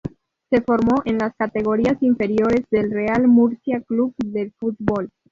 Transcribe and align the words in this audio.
Se 0.49 0.61
formó 0.61 1.03
en 1.05 1.19
las 1.19 1.35
categorías 1.35 2.01
inferiores 2.01 2.65
del 2.71 2.89
Real 2.89 3.27
Murcia 3.27 3.81
Club 3.87 4.15
de 4.17 4.51
Fútbol. 4.57 5.11